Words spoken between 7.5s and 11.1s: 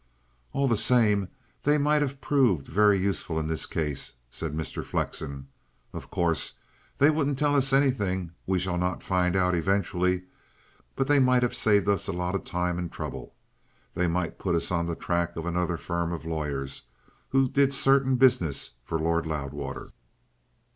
us anything we shall not find out eventually. But